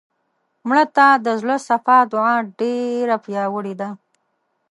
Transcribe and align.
مړه 0.67 0.85
ته 0.95 1.07
د 1.25 1.27
زړه 1.41 1.55
صفا 1.67 1.97
دعا 2.13 2.35
ډېره 2.59 3.15
پیاوړې 3.25 3.73
ده 3.81 3.89